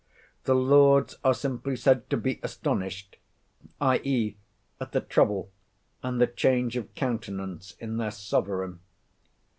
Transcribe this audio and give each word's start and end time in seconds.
The 0.45 0.55
lords 0.55 1.19
are 1.23 1.35
simply 1.35 1.75
said 1.75 2.09
to 2.09 2.17
be 2.17 2.39
astonished; 2.41 3.17
i.e. 3.79 4.35
at 4.79 4.93
the 4.93 5.01
trouble 5.01 5.51
and 6.01 6.19
the 6.19 6.25
change 6.25 6.75
of 6.75 6.95
countenance 6.95 7.75
in 7.79 7.97
their 7.97 8.09
sovereign. 8.09 8.79